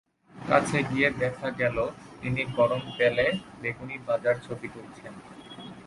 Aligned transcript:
কাছে 0.35 0.77
গিয়ে 0.89 1.09
দেখা 1.21 1.47
গেল 1.59 1.77
তিনি 2.21 2.41
গরম 2.57 2.83
তেলে 2.97 3.27
বেগুনি 3.61 3.95
ভাজার 4.07 4.35
ছবি 4.45 4.67
তুলছেন। 4.73 5.13